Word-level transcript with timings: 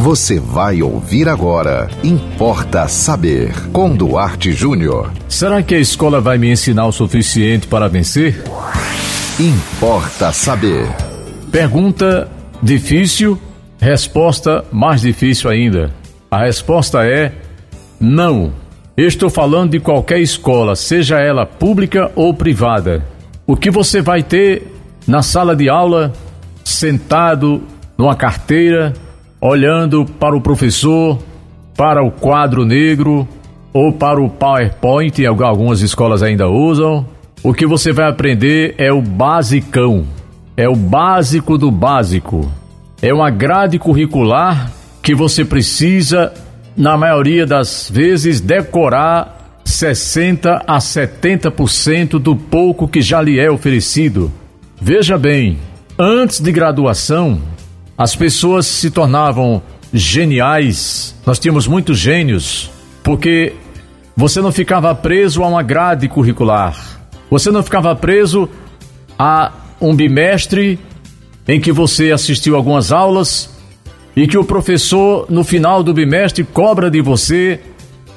Você 0.00 0.40
vai 0.40 0.80
ouvir 0.80 1.28
agora. 1.28 1.86
Importa 2.02 2.88
saber. 2.88 3.52
Com 3.70 3.94
Duarte 3.94 4.50
Júnior. 4.50 5.12
Será 5.28 5.62
que 5.62 5.74
a 5.74 5.78
escola 5.78 6.22
vai 6.22 6.38
me 6.38 6.50
ensinar 6.50 6.86
o 6.86 6.92
suficiente 6.92 7.66
para 7.66 7.86
vencer? 7.86 8.42
Importa 9.38 10.32
saber. 10.32 10.88
Pergunta 11.52 12.30
difícil, 12.62 13.38
resposta 13.78 14.64
mais 14.72 15.02
difícil 15.02 15.50
ainda. 15.50 15.90
A 16.30 16.46
resposta 16.46 17.04
é 17.04 17.34
não. 18.00 18.54
Estou 18.96 19.28
falando 19.28 19.72
de 19.72 19.80
qualquer 19.80 20.20
escola, 20.20 20.76
seja 20.76 21.18
ela 21.18 21.44
pública 21.44 22.10
ou 22.16 22.32
privada. 22.32 23.04
O 23.46 23.54
que 23.54 23.70
você 23.70 24.00
vai 24.00 24.22
ter 24.22 24.66
na 25.06 25.20
sala 25.20 25.54
de 25.54 25.68
aula, 25.68 26.10
sentado 26.64 27.62
numa 27.98 28.16
carteira, 28.16 28.94
olhando 29.40 30.04
para 30.04 30.36
o 30.36 30.40
professor, 30.40 31.18
para 31.76 32.02
o 32.02 32.10
quadro 32.10 32.64
negro 32.64 33.26
ou 33.72 33.92
para 33.92 34.20
o 34.20 34.28
PowerPoint, 34.28 35.24
algumas 35.24 35.80
escolas 35.80 36.22
ainda 36.22 36.48
usam. 36.48 37.06
O 37.42 37.54
que 37.54 37.66
você 37.66 37.92
vai 37.92 38.08
aprender 38.08 38.74
é 38.76 38.92
o 38.92 39.00
basicão, 39.00 40.04
é 40.56 40.68
o 40.68 40.76
básico 40.76 41.56
do 41.56 41.70
básico. 41.70 42.50
É 43.00 43.14
uma 43.14 43.30
grade 43.30 43.78
curricular 43.78 44.70
que 45.02 45.14
você 45.14 45.42
precisa, 45.42 46.34
na 46.76 46.98
maioria 46.98 47.46
das 47.46 47.90
vezes, 47.90 48.42
decorar 48.42 49.60
60 49.64 50.64
a 50.66 50.78
70% 50.78 52.18
do 52.18 52.36
pouco 52.36 52.86
que 52.86 53.00
já 53.00 53.22
lhe 53.22 53.38
é 53.38 53.50
oferecido. 53.50 54.30
Veja 54.78 55.16
bem, 55.16 55.58
antes 55.98 56.40
de 56.40 56.52
graduação, 56.52 57.40
as 58.00 58.16
pessoas 58.16 58.64
se 58.64 58.90
tornavam 58.90 59.62
geniais, 59.92 61.14
nós 61.26 61.38
tínhamos 61.38 61.66
muitos 61.66 61.98
gênios, 61.98 62.70
porque 63.02 63.52
você 64.16 64.40
não 64.40 64.50
ficava 64.50 64.94
preso 64.94 65.44
a 65.44 65.46
uma 65.46 65.62
grade 65.62 66.08
curricular, 66.08 66.74
você 67.30 67.50
não 67.50 67.62
ficava 67.62 67.94
preso 67.94 68.48
a 69.18 69.52
um 69.78 69.94
bimestre 69.94 70.78
em 71.46 71.60
que 71.60 71.70
você 71.70 72.10
assistiu 72.10 72.56
algumas 72.56 72.90
aulas 72.90 73.50
e 74.16 74.26
que 74.26 74.38
o 74.38 74.44
professor, 74.44 75.26
no 75.28 75.44
final 75.44 75.82
do 75.82 75.92
bimestre, 75.92 76.42
cobra 76.42 76.90
de 76.90 77.02
você 77.02 77.60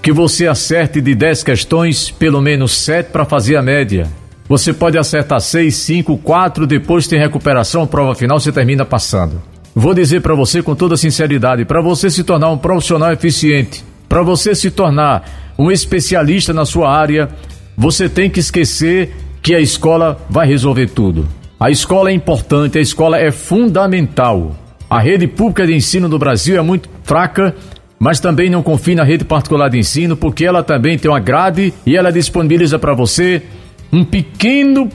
que 0.00 0.10
você 0.10 0.46
acerte 0.46 1.02
de 1.02 1.14
10 1.14 1.42
questões, 1.42 2.10
pelo 2.10 2.40
menos 2.40 2.72
7 2.78 3.10
para 3.10 3.26
fazer 3.26 3.56
a 3.56 3.62
média. 3.62 4.08
Você 4.48 4.72
pode 4.72 4.96
acertar 4.96 5.38
6, 5.38 5.74
5, 5.74 6.16
4, 6.16 6.66
depois 6.66 7.06
tem 7.06 7.18
recuperação, 7.18 7.86
prova 7.86 8.14
final, 8.14 8.40
você 8.40 8.50
termina 8.50 8.82
passando. 8.82 9.42
Vou 9.78 9.92
dizer 9.92 10.22
para 10.22 10.34
você 10.34 10.62
com 10.62 10.74
toda 10.74 10.96
sinceridade: 10.96 11.66
para 11.66 11.82
você 11.82 12.08
se 12.08 12.24
tornar 12.24 12.50
um 12.50 12.56
profissional 12.56 13.12
eficiente, 13.12 13.84
para 14.08 14.22
você 14.22 14.54
se 14.54 14.70
tornar 14.70 15.52
um 15.58 15.70
especialista 15.70 16.54
na 16.54 16.64
sua 16.64 16.90
área, 16.90 17.28
você 17.76 18.08
tem 18.08 18.30
que 18.30 18.40
esquecer 18.40 19.14
que 19.42 19.54
a 19.54 19.60
escola 19.60 20.18
vai 20.30 20.46
resolver 20.46 20.86
tudo. 20.86 21.28
A 21.60 21.70
escola 21.70 22.08
é 22.08 22.14
importante, 22.14 22.78
a 22.78 22.80
escola 22.80 23.18
é 23.18 23.30
fundamental. 23.30 24.56
A 24.88 24.98
rede 24.98 25.26
pública 25.26 25.66
de 25.66 25.74
ensino 25.74 26.08
do 26.08 26.18
Brasil 26.18 26.56
é 26.56 26.62
muito 26.62 26.88
fraca, 27.02 27.54
mas 27.98 28.18
também 28.18 28.48
não 28.48 28.62
confie 28.62 28.94
na 28.94 29.04
rede 29.04 29.26
particular 29.26 29.68
de 29.68 29.78
ensino, 29.78 30.16
porque 30.16 30.46
ela 30.46 30.62
também 30.62 30.98
tem 30.98 31.10
uma 31.10 31.20
grade 31.20 31.74
e 31.84 31.94
ela 31.94 32.10
disponibiliza 32.10 32.78
para 32.78 32.94
você 32.94 33.42
um 33.92 34.02
pequeno 34.02 34.88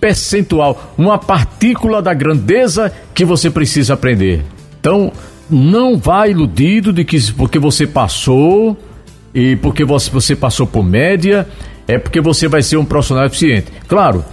percentual, 0.00 0.94
uma 0.96 1.18
partícula 1.18 2.00
da 2.00 2.14
grandeza 2.14 2.92
que 3.14 3.24
você 3.24 3.50
precisa 3.50 3.94
aprender. 3.94 4.44
Então, 4.80 5.12
não 5.50 5.96
vá 5.96 6.28
iludido 6.28 6.92
de 6.92 7.04
que 7.04 7.32
porque 7.32 7.58
você 7.58 7.86
passou 7.86 8.76
e 9.34 9.56
porque 9.56 9.84
você, 9.84 10.36
passou 10.36 10.66
por 10.66 10.84
média, 10.84 11.46
é 11.86 11.98
porque 11.98 12.20
você 12.20 12.48
vai 12.48 12.62
ser 12.62 12.76
um 12.76 12.84
profissional 12.84 13.26
eficiente. 13.26 13.66
Claro, 13.86 14.24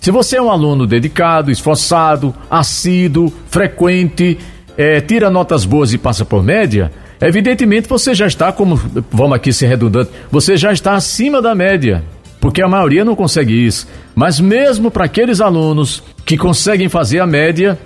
se 0.00 0.10
você 0.10 0.36
é 0.36 0.42
um 0.42 0.50
aluno 0.50 0.86
dedicado, 0.86 1.50
esforçado, 1.50 2.34
assíduo, 2.50 3.32
frequente, 3.48 4.38
é, 4.76 5.00
tira 5.00 5.30
notas 5.30 5.64
boas 5.64 5.92
e 5.92 5.98
passa 5.98 6.24
por 6.24 6.42
média, 6.42 6.90
evidentemente 7.20 7.88
você 7.88 8.14
já 8.14 8.26
está, 8.26 8.52
como 8.52 8.80
vamos 9.10 9.36
aqui 9.36 9.52
ser 9.52 9.66
redundante, 9.66 10.10
você 10.30 10.56
já 10.56 10.72
está 10.72 10.94
acima 10.94 11.42
da 11.42 11.54
média 11.54 12.02
porque 12.40 12.62
a 12.62 12.68
maioria 12.68 13.04
não 13.04 13.14
consegue 13.14 13.52
isso. 13.66 13.86
Mas 14.14 14.40
mesmo 14.40 14.90
para 14.90 15.04
aqueles 15.04 15.40
alunos 15.40 16.02
que 16.24 16.36
conseguem 16.36 16.88
fazer 16.88 17.20
a 17.20 17.26
média, 17.26 17.78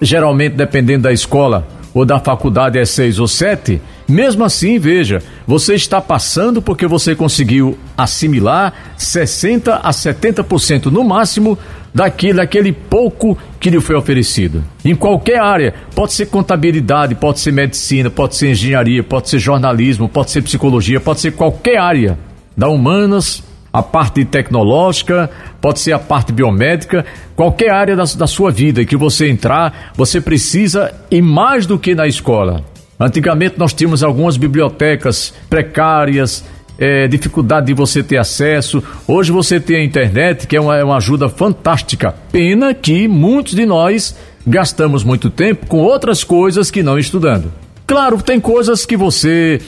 geralmente 0.00 0.54
dependendo 0.54 1.04
da 1.04 1.12
escola 1.12 1.66
ou 1.94 2.04
da 2.04 2.18
faculdade 2.18 2.78
é 2.78 2.84
6 2.84 3.18
ou 3.18 3.28
7, 3.28 3.80
mesmo 4.08 4.44
assim, 4.44 4.78
veja, 4.78 5.22
você 5.46 5.74
está 5.74 6.00
passando 6.00 6.60
porque 6.60 6.86
você 6.86 7.14
conseguiu 7.14 7.78
assimilar 7.96 8.72
60 8.96 9.76
a 9.76 9.90
70% 9.90 10.86
no 10.86 11.04
máximo 11.04 11.58
daquilo, 11.94 12.38
daquele 12.38 12.72
pouco 12.72 13.36
que 13.60 13.70
lhe 13.70 13.80
foi 13.80 13.94
oferecido. 13.94 14.64
Em 14.84 14.94
qualquer 14.94 15.38
área, 15.38 15.74
pode 15.94 16.14
ser 16.14 16.26
contabilidade, 16.26 17.14
pode 17.14 17.40
ser 17.40 17.52
medicina, 17.52 18.10
pode 18.10 18.36
ser 18.36 18.50
engenharia, 18.50 19.02
pode 19.02 19.28
ser 19.28 19.38
jornalismo, 19.38 20.08
pode 20.08 20.30
ser 20.30 20.42
psicologia, 20.42 21.00
pode 21.00 21.20
ser 21.20 21.32
qualquer 21.32 21.78
área 21.78 22.18
da 22.56 22.68
humanas 22.68 23.42
a 23.72 23.82
parte 23.82 24.24
tecnológica, 24.24 25.30
pode 25.60 25.80
ser 25.80 25.92
a 25.92 25.98
parte 25.98 26.32
biomédica, 26.32 27.06
qualquer 27.34 27.70
área 27.70 27.96
da, 27.96 28.04
da 28.04 28.26
sua 28.26 28.50
vida 28.50 28.84
que 28.84 28.96
você 28.96 29.30
entrar, 29.30 29.92
você 29.96 30.20
precisa 30.20 30.92
e 31.10 31.22
mais 31.22 31.64
do 31.64 31.78
que 31.78 31.94
na 31.94 32.06
escola. 32.06 32.62
Antigamente 33.00 33.58
nós 33.58 33.72
tínhamos 33.72 34.02
algumas 34.02 34.36
bibliotecas 34.36 35.32
precárias, 35.48 36.44
é, 36.78 37.08
dificuldade 37.08 37.66
de 37.66 37.74
você 37.74 38.02
ter 38.02 38.18
acesso. 38.18 38.82
Hoje 39.08 39.32
você 39.32 39.58
tem 39.58 39.76
a 39.76 39.84
internet, 39.84 40.46
que 40.46 40.56
é 40.56 40.60
uma, 40.60 40.76
é 40.76 40.84
uma 40.84 40.96
ajuda 40.96 41.28
fantástica. 41.28 42.14
Pena 42.30 42.74
que 42.74 43.08
muitos 43.08 43.54
de 43.54 43.64
nós 43.64 44.16
gastamos 44.46 45.02
muito 45.04 45.30
tempo 45.30 45.66
com 45.66 45.78
outras 45.78 46.22
coisas 46.22 46.70
que 46.70 46.82
não 46.82 46.98
estudando. 46.98 47.52
Claro, 47.86 48.22
tem 48.22 48.40
coisas 48.40 48.86
que 48.86 48.96
você 48.96 49.60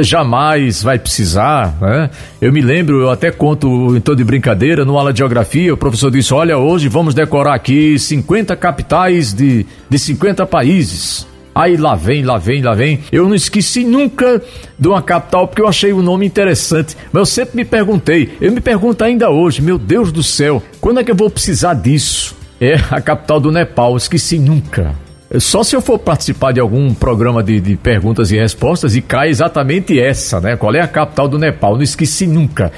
jamais 0.00 0.82
vai 0.82 0.98
precisar, 0.98 1.76
né? 1.80 2.10
Eu 2.40 2.52
me 2.52 2.60
lembro, 2.62 3.00
eu 3.00 3.10
até 3.10 3.30
conto 3.30 3.94
em 3.94 4.00
tom 4.00 4.14
de 4.14 4.24
brincadeira, 4.24 4.84
no 4.84 4.96
aula 4.96 5.12
de 5.12 5.18
geografia, 5.18 5.74
o 5.74 5.76
professor 5.76 6.10
disse: 6.10 6.32
Olha, 6.32 6.56
hoje 6.56 6.88
vamos 6.88 7.14
decorar 7.14 7.54
aqui 7.54 7.98
50 7.98 8.56
capitais 8.56 9.34
de, 9.34 9.66
de 9.88 9.98
50 9.98 10.46
países. 10.46 11.26
Aí 11.54 11.76
lá 11.76 11.94
vem, 11.94 12.22
lá 12.22 12.38
vem, 12.38 12.62
lá 12.62 12.74
vem. 12.74 13.00
Eu 13.12 13.28
não 13.28 13.34
esqueci 13.34 13.84
nunca 13.84 14.40
de 14.78 14.88
uma 14.88 15.02
capital 15.02 15.46
porque 15.46 15.60
eu 15.60 15.68
achei 15.68 15.92
o 15.92 16.00
nome 16.00 16.24
interessante. 16.24 16.96
Mas 17.12 17.20
eu 17.20 17.26
sempre 17.26 17.56
me 17.56 17.64
perguntei, 17.64 18.36
eu 18.40 18.50
me 18.50 18.60
pergunto 18.60 19.04
ainda 19.04 19.28
hoje, 19.28 19.60
meu 19.60 19.76
Deus 19.76 20.10
do 20.10 20.22
céu, 20.22 20.62
quando 20.80 21.00
é 21.00 21.04
que 21.04 21.10
eu 21.10 21.16
vou 21.16 21.28
precisar 21.28 21.74
disso? 21.74 22.34
É 22.58 22.74
a 22.90 23.00
capital 23.00 23.40
do 23.40 23.52
Nepal, 23.52 23.96
esqueci 23.96 24.38
nunca. 24.38 24.94
Só 25.38 25.62
se 25.62 25.74
eu 25.74 25.80
for 25.80 25.98
participar 25.98 26.52
de 26.52 26.60
algum 26.60 26.92
programa 26.92 27.42
de, 27.42 27.60
de, 27.60 27.76
perguntas 27.76 28.30
e 28.30 28.36
respostas 28.36 28.94
e 28.94 29.00
cai 29.00 29.28
exatamente 29.30 29.98
essa, 29.98 30.40
né? 30.40 30.56
Qual 30.56 30.74
é 30.74 30.80
a 30.80 30.88
capital 30.88 31.28
do 31.28 31.38
Nepal? 31.38 31.74
Não 31.74 31.82
esqueci 31.82 32.26
nunca. 32.26 32.70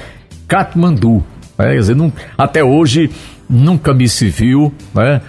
Katmandu. 0.47 1.23
Né? 1.57 1.73
Quer 1.73 1.79
dizer, 1.79 1.95
não, 1.95 2.11
até 2.37 2.63
hoje 2.63 3.09
nunca 3.49 3.93
me 3.93 4.07
se 4.07 4.29
viu, 4.29 4.73
né? 4.93 5.21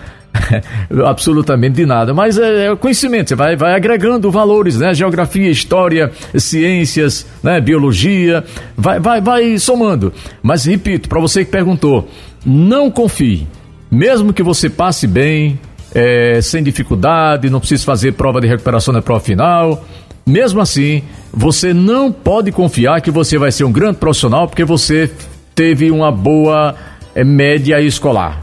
absolutamente 1.07 1.77
de 1.77 1.87
nada, 1.87 2.13
mas 2.13 2.39
é, 2.39 2.67
é, 2.67 2.77
conhecimento, 2.77 3.29
você 3.29 3.35
vai, 3.35 3.57
vai 3.57 3.75
agregando 3.75 4.31
valores, 4.31 4.79
né? 4.79 4.95
Geografia, 4.95 5.51
história, 5.51 6.13
ciências, 6.37 7.27
né? 7.43 7.61
biologia, 7.61 8.45
vai, 8.77 9.01
vai, 9.01 9.21
vai 9.21 9.59
somando. 9.59 10.13
Mas 10.43 10.65
repito, 10.65 11.09
para 11.09 11.21
você 11.21 11.45
que 11.45 11.51
perguntou, 11.51 12.09
não 12.45 12.91
confie. 12.91 13.47
Mesmo 13.91 14.33
que 14.33 14.43
você 14.43 14.69
passe 14.69 15.07
bem, 15.07 15.59
é, 15.99 16.43
sem 16.43 16.63
dificuldade, 16.63 17.49
não 17.49 17.59
precisa 17.59 17.83
fazer 17.83 18.13
prova 18.13 18.39
de 18.39 18.47
recuperação 18.47 18.93
na 18.93 19.01
prova 19.01 19.21
final. 19.21 19.83
Mesmo 20.27 20.61
assim, 20.61 21.03
você 21.33 21.73
não 21.73 22.13
pode 22.13 22.53
confiar 22.53 23.01
que 23.01 23.11
você 23.11 23.39
vai 23.39 23.51
ser 23.51 23.65
um 23.65 23.73
grande 23.73 23.97
profissional 23.97 24.47
porque 24.47 24.63
você 24.63 25.11
teve 25.55 25.91
uma 25.91 26.13
boa 26.13 26.75
é, 27.15 27.25
média 27.25 27.81
escolar, 27.81 28.43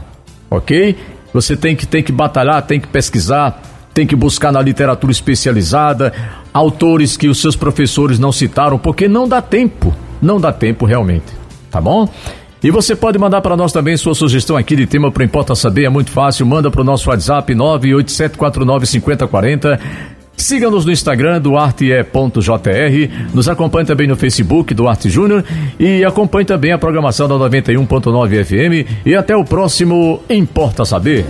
ok? 0.50 0.96
Você 1.32 1.56
tem 1.56 1.76
que, 1.76 1.86
tem 1.86 2.02
que 2.02 2.10
batalhar, 2.10 2.60
tem 2.62 2.80
que 2.80 2.88
pesquisar, 2.88 3.62
tem 3.94 4.04
que 4.04 4.16
buscar 4.16 4.50
na 4.50 4.60
literatura 4.60 5.12
especializada, 5.12 6.12
autores 6.52 7.16
que 7.16 7.28
os 7.28 7.40
seus 7.40 7.54
professores 7.54 8.18
não 8.18 8.32
citaram, 8.32 8.78
porque 8.78 9.06
não 9.06 9.28
dá 9.28 9.40
tempo, 9.40 9.94
não 10.20 10.40
dá 10.40 10.52
tempo 10.52 10.84
realmente, 10.86 11.26
tá 11.70 11.80
bom? 11.80 12.08
E 12.64 12.70
você 12.70 12.96
pode 12.96 13.18
mandar 13.18 13.42
para 13.42 13.58
nós 13.58 13.74
também 13.74 13.94
sua 13.94 14.14
sugestão 14.14 14.56
aqui 14.56 14.74
de 14.74 14.86
tema 14.86 15.12
para 15.12 15.22
Importa 15.22 15.54
Saber, 15.54 15.84
é 15.84 15.90
muito 15.90 16.10
fácil, 16.10 16.46
manda 16.46 16.70
para 16.70 16.80
o 16.80 16.84
nosso 16.84 17.10
WhatsApp 17.10 17.54
987495040. 17.54 19.78
Siga-nos 20.34 20.86
no 20.86 20.90
Instagram, 20.90 21.42
duarte.jr. 21.42 23.34
Nos 23.34 23.50
acompanhe 23.50 23.86
também 23.86 24.08
no 24.08 24.16
Facebook, 24.16 24.72
Duarte 24.72 25.10
Júnior. 25.10 25.44
E 25.78 26.02
acompanhe 26.04 26.46
também 26.46 26.72
a 26.72 26.78
programação 26.78 27.28
da 27.28 27.34
91.9 27.34 28.44
FM. 28.44 28.88
E 29.06 29.14
até 29.14 29.36
o 29.36 29.44
próximo 29.44 30.22
Importa 30.28 30.84
Saber. 30.84 31.24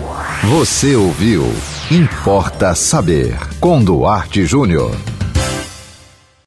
Você 0.45 0.97
ouviu 0.97 1.45
Importa 1.91 2.75
Saber, 2.75 3.37
com 3.61 3.83
Duarte 3.83 4.47
Júnior. 4.47 4.91